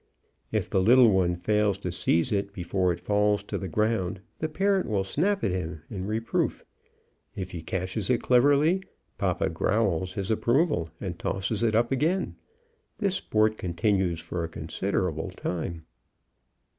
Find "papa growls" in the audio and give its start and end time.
9.19-10.13